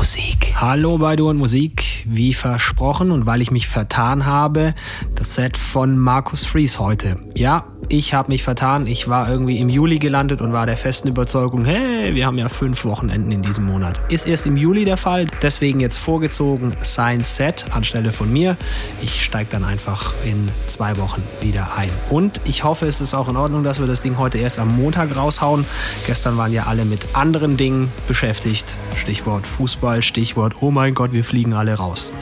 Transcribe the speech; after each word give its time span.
Musik. 0.00 0.54
Hallo 0.56 0.96
bei 0.96 1.14
Du 1.14 1.28
und 1.28 1.36
Musik, 1.36 2.06
wie 2.08 2.32
versprochen 2.32 3.10
und 3.10 3.26
weil 3.26 3.42
ich 3.42 3.50
mich 3.50 3.68
vertan 3.68 4.24
habe, 4.24 4.74
das 5.14 5.34
Set 5.34 5.58
von 5.58 5.98
Markus 5.98 6.46
Fries 6.46 6.78
heute. 6.78 7.18
Ja, 7.34 7.66
ich 7.90 8.14
habe 8.14 8.30
mich 8.30 8.44
vertan. 8.44 8.86
Ich 8.86 9.08
war 9.08 9.28
irgendwie 9.28 9.58
im 9.58 9.68
Juli 9.68 9.98
gelandet 9.98 10.40
und 10.40 10.52
war 10.52 10.64
der 10.64 10.76
festen 10.76 11.08
Überzeugung, 11.08 11.64
hey, 11.64 12.14
wir 12.14 12.24
haben 12.24 12.38
ja 12.38 12.48
fünf 12.48 12.84
Wochenenden 12.84 13.32
in 13.32 13.42
diesem 13.42 13.64
Monat. 13.64 14.00
Ist 14.08 14.28
erst 14.28 14.46
im 14.46 14.56
Juli 14.56 14.84
der 14.84 14.96
Fall, 14.96 15.26
deswegen 15.42 15.80
jetzt 15.80 15.98
vorgezogen 15.98 16.76
sein 16.82 17.24
Set 17.24 17.66
anstelle 17.72 18.12
von 18.12 18.32
mir. 18.32 18.56
Ich 19.02 19.24
steige 19.24 19.50
dann 19.50 19.64
einfach 19.64 20.14
in 20.24 20.50
zwei 20.66 20.96
Wochen 20.98 21.22
wieder 21.40 21.76
ein. 21.76 21.90
Und 22.10 22.40
ich 22.44 22.62
hoffe, 22.62 22.86
es 22.86 23.00
ist 23.00 23.12
auch 23.12 23.28
in 23.28 23.36
Ordnung, 23.36 23.64
dass 23.64 23.80
wir 23.80 23.88
das 23.88 24.02
Ding 24.02 24.18
heute 24.18 24.38
erst 24.38 24.60
am 24.60 24.76
Montag 24.76 25.16
raushauen. 25.16 25.66
Gestern 26.06 26.36
waren 26.38 26.52
ja 26.52 26.64
alle 26.64 26.84
mit 26.84 27.00
anderen 27.14 27.56
Dingen 27.56 27.90
beschäftigt. 28.06 28.78
Stichwort 28.94 29.44
Fußball, 29.46 30.02
Stichwort, 30.02 30.54
oh 30.60 30.70
mein 30.70 30.94
Gott, 30.94 31.12
wir 31.12 31.24
fliegen 31.24 31.54
alle 31.54 31.74
raus. 31.74 32.12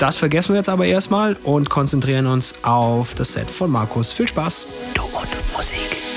Das 0.00 0.16
vergessen 0.16 0.54
wir 0.54 0.56
jetzt 0.56 0.70
aber 0.70 0.86
erstmal 0.86 1.36
und 1.44 1.68
konzentrieren 1.68 2.26
uns 2.26 2.54
auf 2.62 3.14
das 3.14 3.34
Set 3.34 3.50
von 3.50 3.70
Markus. 3.70 4.12
Viel 4.12 4.26
Spaß! 4.26 4.66
Du 4.94 5.02
und 5.02 5.28
Musik. 5.54 6.09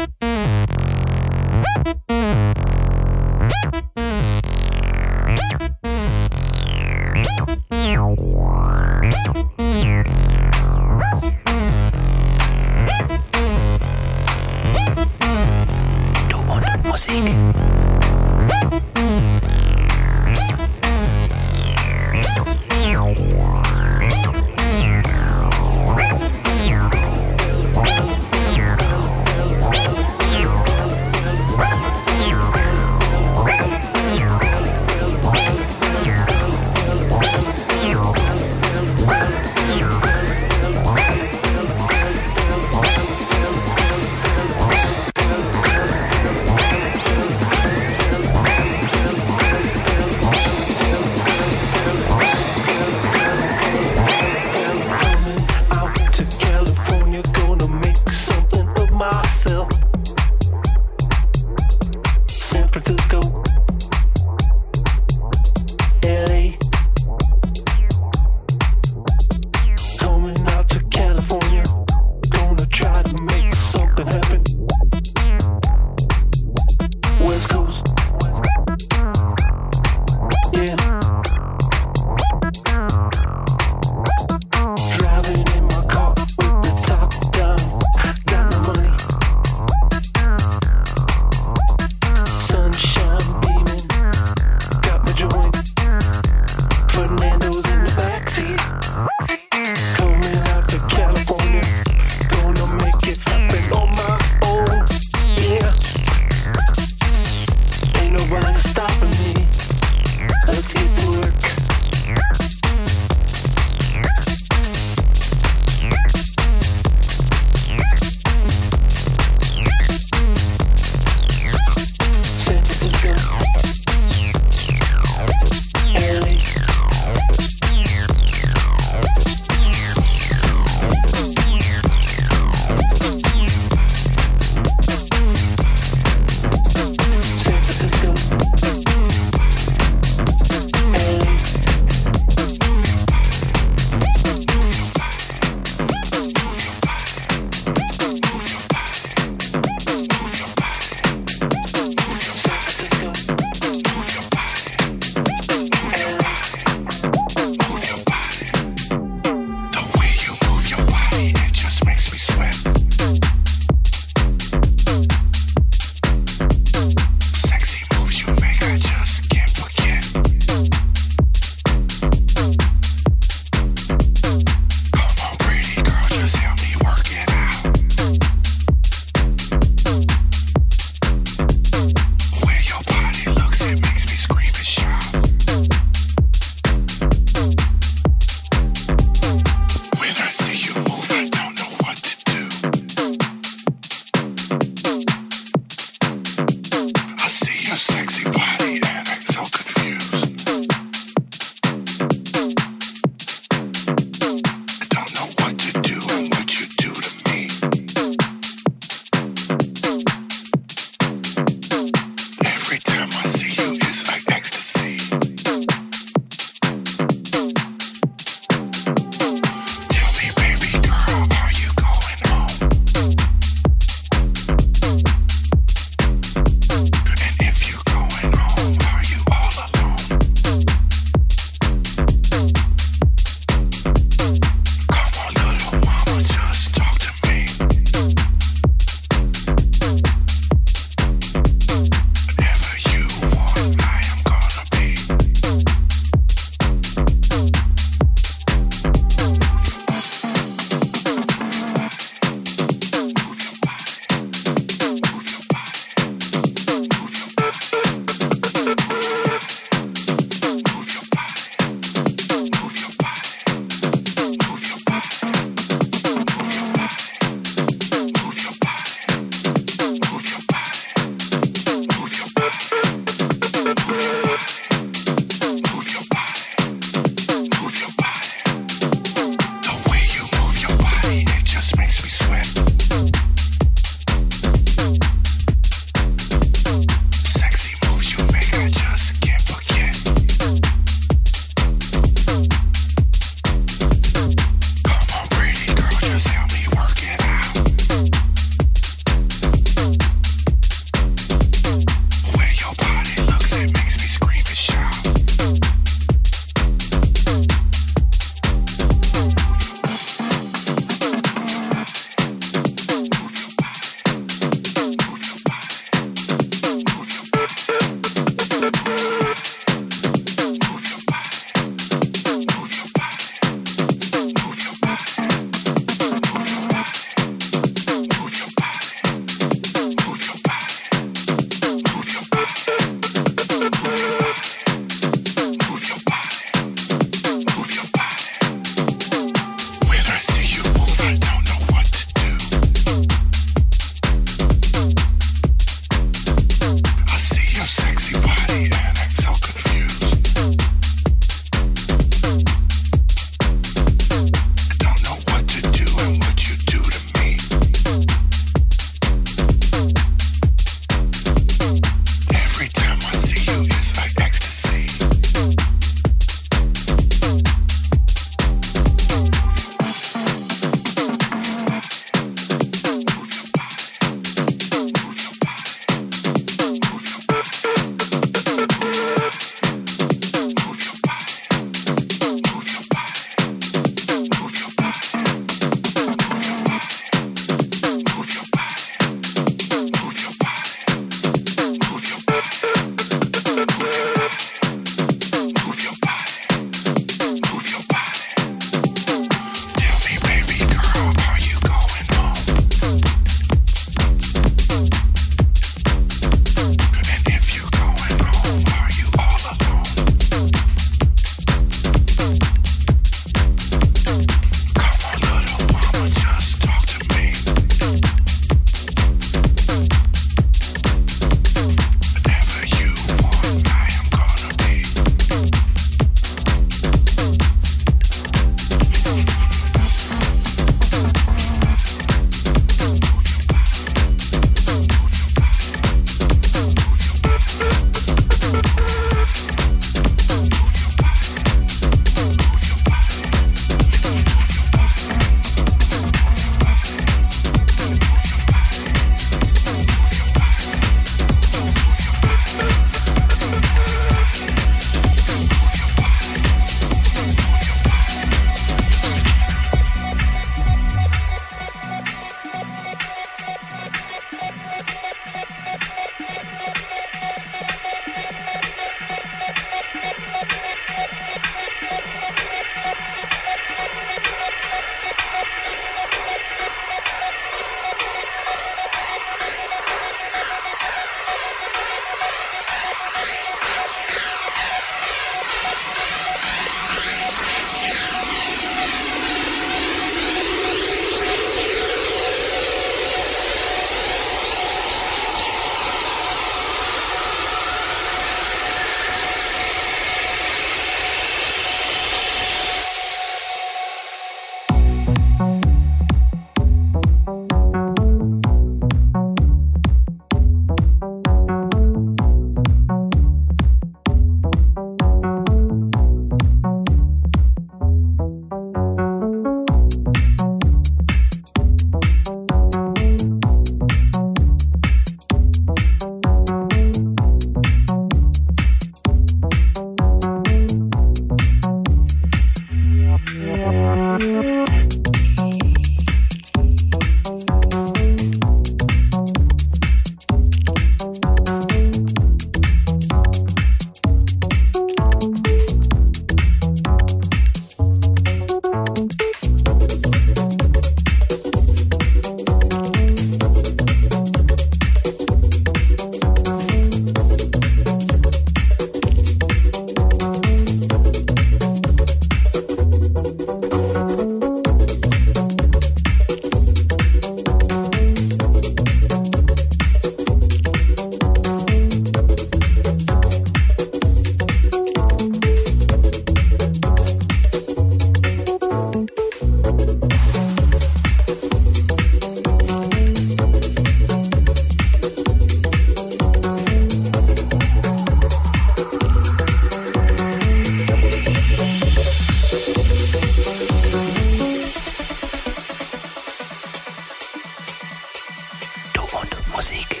Musik. 599.61 600.00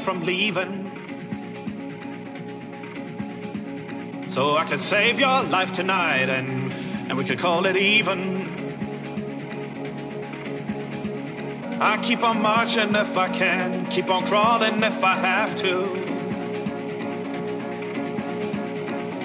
From 0.00 0.24
leaving. 0.24 0.90
So 4.26 4.56
I 4.56 4.64
could 4.64 4.80
save 4.80 5.18
your 5.18 5.42
life 5.42 5.72
tonight 5.72 6.28
and, 6.28 6.72
and 7.08 7.16
we 7.18 7.24
could 7.24 7.38
call 7.38 7.66
it 7.66 7.76
even. 7.76 8.60
I 11.80 11.96
keep 12.02 12.22
on 12.22 12.42
marching 12.42 12.94
if 12.94 13.16
I 13.16 13.28
can, 13.28 13.86
keep 13.86 14.10
on 14.10 14.26
crawling 14.26 14.82
if 14.82 15.02
I 15.02 15.14
have 15.14 15.56
to. 15.56 16.00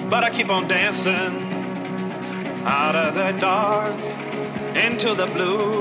But 0.08 0.24
I 0.24 0.30
keep 0.30 0.48
on 0.50 0.66
dancing 0.66 1.36
out 2.64 2.96
of 2.96 3.14
the 3.14 3.32
dark 3.38 3.94
into 4.74 5.14
the 5.14 5.26
blue. 5.26 5.75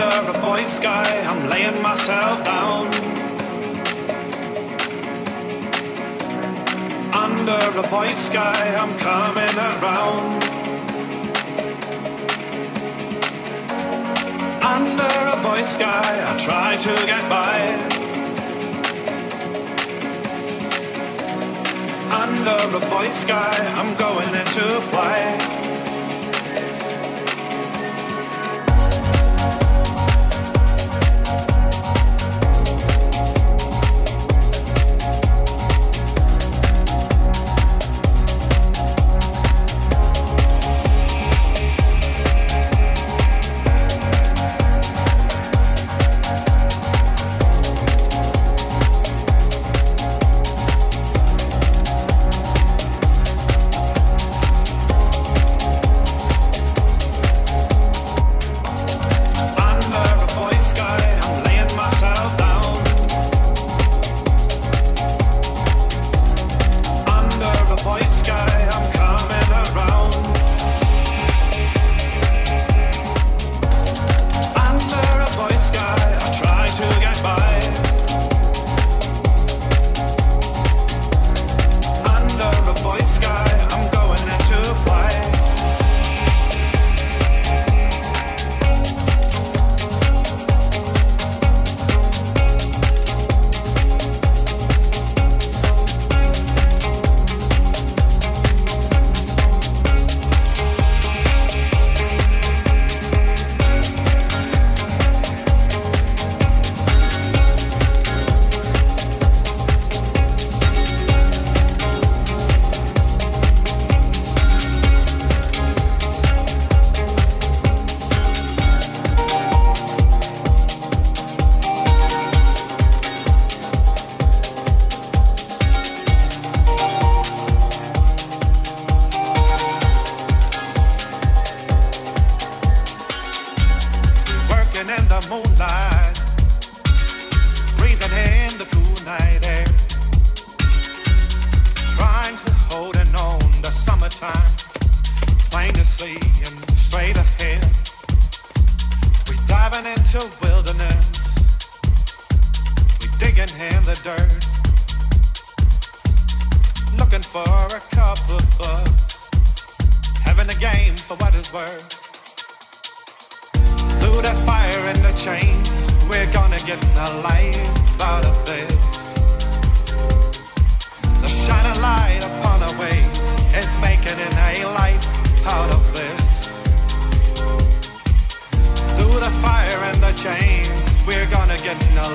Under 0.00 0.30
a 0.30 0.40
void 0.40 0.66
sky, 0.66 1.04
I'm 1.28 1.50
laying 1.50 1.82
myself 1.82 2.42
down. 2.42 2.86
Under 7.12 7.78
a 7.78 7.82
void 7.82 8.16
sky, 8.16 8.76
I'm 8.80 8.96
coming 8.96 9.56
around. 9.68 10.42
Under 14.64 15.12
a 15.34 15.36
void 15.42 15.66
sky, 15.66 16.10
I 16.30 16.38
try 16.38 16.76
to 16.76 16.94
get 17.04 17.28
by. 17.28 17.56
Under 22.22 22.76
a 22.76 22.80
void 22.88 23.12
sky, 23.12 23.52
I'm 23.76 23.94
going 23.96 24.34
into 24.34 24.80
flight. 24.92 25.59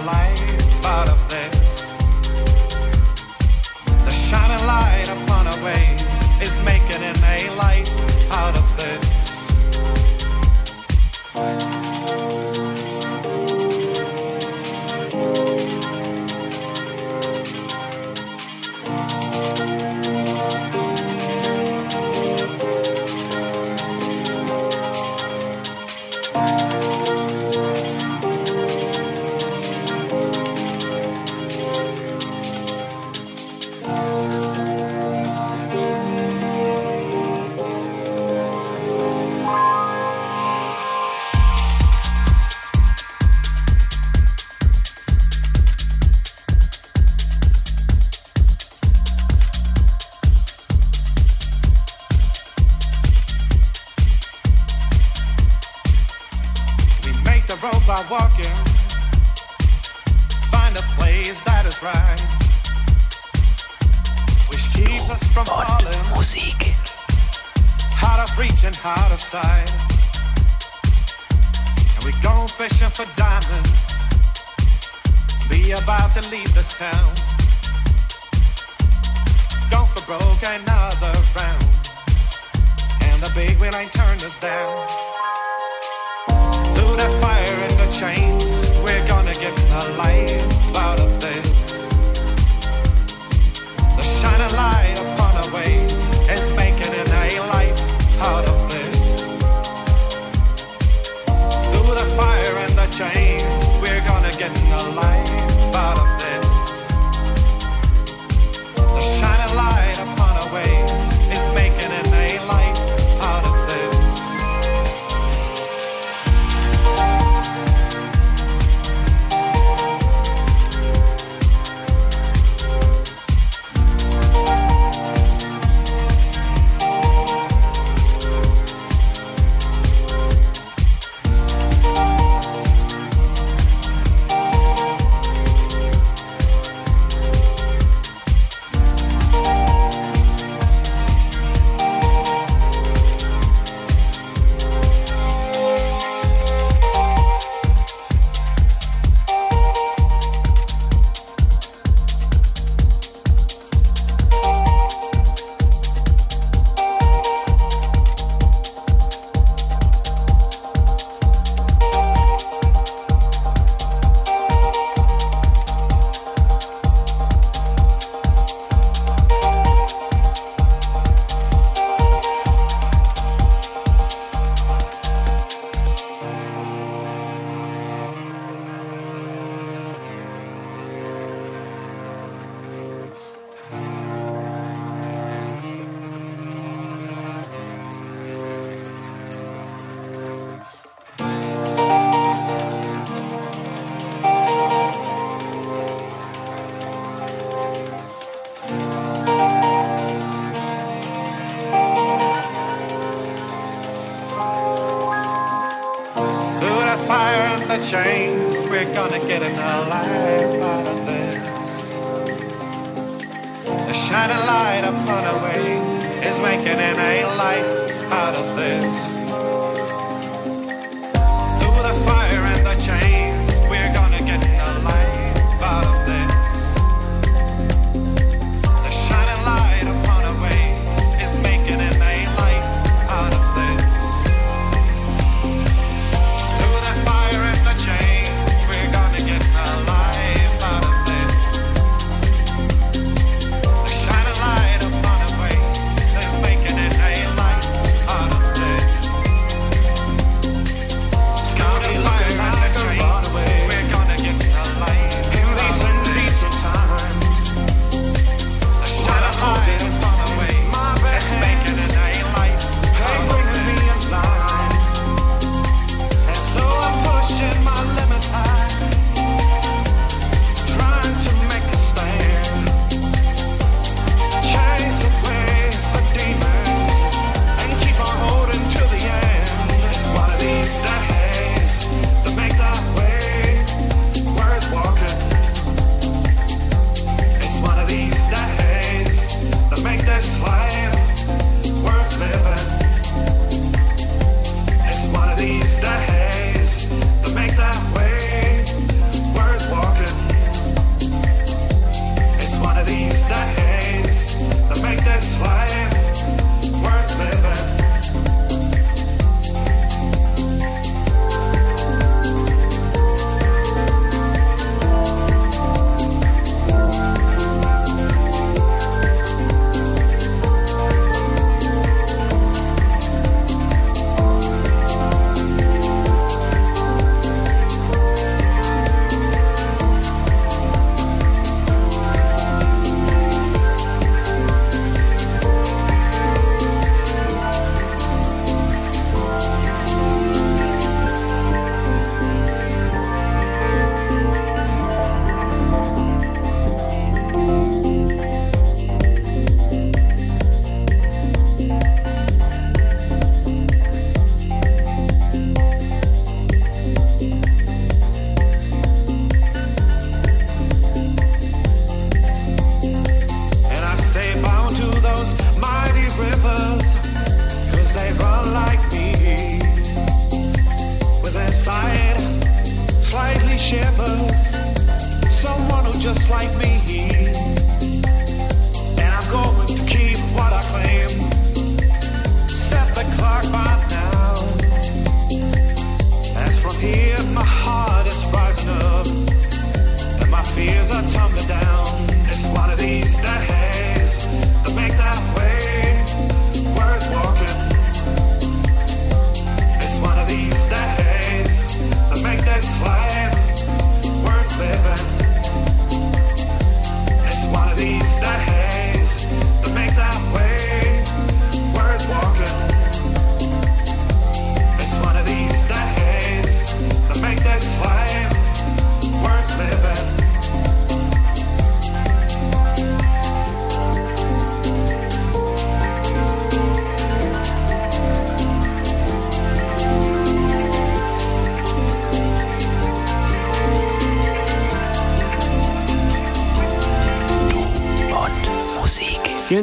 light, 0.03 0.79
but 0.81 1.14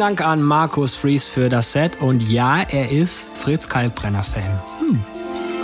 Dank 0.02 0.20
an 0.20 0.42
Markus 0.42 0.96
Fries 0.96 1.28
für 1.28 1.48
das 1.48 1.70
Set 1.70 2.00
und 2.00 2.28
ja, 2.28 2.62
er 2.62 2.90
ist 2.90 3.30
Fritz 3.36 3.68
Kalkbrenner-Fan. 3.68 4.60
Hm. 4.80 5.04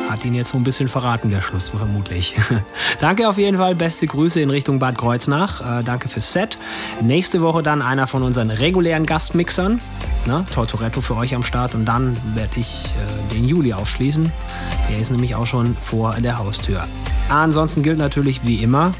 Hat 0.08 0.24
ihn 0.24 0.32
jetzt 0.32 0.50
so 0.50 0.58
ein 0.58 0.62
bisschen 0.62 0.86
verraten, 0.86 1.32
der 1.32 1.40
Schluss, 1.40 1.70
vermutlich. 1.70 2.36
danke 3.00 3.28
auf 3.28 3.36
jeden 3.36 3.56
Fall, 3.56 3.74
beste 3.74 4.06
Grüße 4.06 4.40
in 4.40 4.50
Richtung 4.50 4.78
Bad 4.78 4.96
Kreuznach. 4.96 5.80
Äh, 5.80 5.82
danke 5.82 6.08
fürs 6.08 6.32
Set. 6.32 6.56
Nächste 7.02 7.42
Woche 7.42 7.64
dann 7.64 7.82
einer 7.82 8.06
von 8.06 8.22
unseren 8.22 8.50
regulären 8.50 9.06
Gastmixern. 9.06 9.80
Ne? 10.26 10.46
Tortoretto 10.54 11.00
für 11.00 11.16
euch 11.16 11.34
am 11.34 11.42
Start 11.42 11.74
und 11.74 11.84
dann 11.84 12.16
werde 12.36 12.60
ich 12.60 12.94
äh, 12.94 13.34
den 13.34 13.42
Juli 13.42 13.72
aufschließen. 13.72 14.30
Der 14.88 15.00
ist 15.00 15.10
nämlich 15.10 15.34
auch 15.34 15.48
schon 15.48 15.76
vor 15.80 16.14
der 16.20 16.38
Haustür. 16.38 16.86
Ansonsten 17.28 17.82
gilt 17.82 17.98
natürlich 17.98 18.46
wie 18.46 18.62
immer, 18.62 18.92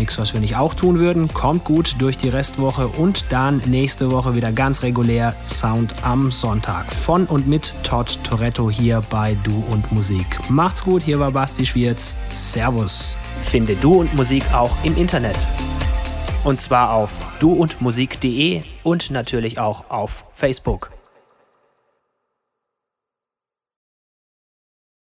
Nichts, 0.00 0.18
was 0.18 0.32
wir 0.32 0.40
nicht 0.40 0.56
auch 0.56 0.72
tun 0.72 0.98
würden. 0.98 1.28
Kommt 1.28 1.64
gut 1.64 1.96
durch 1.98 2.16
die 2.16 2.30
Restwoche 2.30 2.88
und 2.88 3.26
dann 3.28 3.60
nächste 3.66 4.10
Woche 4.10 4.34
wieder 4.34 4.50
ganz 4.50 4.82
regulär 4.82 5.34
Sound 5.46 5.94
am 6.00 6.32
Sonntag. 6.32 6.90
Von 6.90 7.26
und 7.26 7.46
mit 7.46 7.74
Todd 7.82 8.18
Toretto 8.24 8.70
hier 8.70 9.02
bei 9.10 9.36
Du 9.44 9.62
und 9.70 9.92
Musik. 9.92 10.24
Macht's 10.48 10.84
gut, 10.84 11.02
hier 11.02 11.20
war 11.20 11.32
Basti 11.32 11.66
Schwierz. 11.66 12.16
Servus. 12.30 13.14
Finde 13.42 13.74
Du 13.76 14.00
und 14.00 14.14
Musik 14.14 14.42
auch 14.54 14.74
im 14.84 14.96
Internet. 14.96 15.36
Und 16.44 16.62
zwar 16.62 16.94
auf 16.94 17.12
duundmusik.de 17.38 18.62
und 18.82 19.10
natürlich 19.10 19.58
auch 19.58 19.90
auf 19.90 20.24
Facebook. 20.32 20.92